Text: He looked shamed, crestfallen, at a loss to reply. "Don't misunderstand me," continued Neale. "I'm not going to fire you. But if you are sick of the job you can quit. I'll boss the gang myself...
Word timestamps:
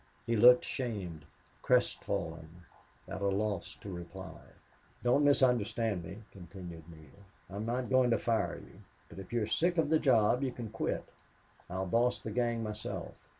He 0.25 0.35
looked 0.35 0.65
shamed, 0.65 1.25
crestfallen, 1.61 2.65
at 3.07 3.21
a 3.21 3.27
loss 3.27 3.75
to 3.81 3.93
reply. 3.93 4.41
"Don't 5.03 5.23
misunderstand 5.23 6.03
me," 6.03 6.23
continued 6.31 6.89
Neale. 6.89 7.23
"I'm 7.51 7.67
not 7.67 7.87
going 7.91 8.09
to 8.09 8.17
fire 8.17 8.57
you. 8.57 8.81
But 9.09 9.19
if 9.19 9.31
you 9.31 9.43
are 9.43 9.45
sick 9.45 9.77
of 9.77 9.91
the 9.91 9.99
job 9.99 10.41
you 10.41 10.51
can 10.53 10.71
quit. 10.71 11.07
I'll 11.69 11.85
boss 11.85 12.19
the 12.19 12.31
gang 12.31 12.63
myself... 12.63 13.13